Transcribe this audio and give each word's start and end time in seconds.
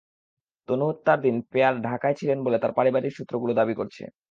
তনু 0.69 0.83
হত্যার 0.89 1.19
দিন 1.21 1.35
পেয়ার 1.51 1.75
ঢাকায় 1.83 2.15
ছিলেন 2.15 2.37
বলে 2.45 2.57
তাঁর 2.59 2.73
পারিবারিক 2.77 3.13
সূত্রগুলো 3.17 3.53
দাবি 3.59 3.73
করছে। 3.75 4.03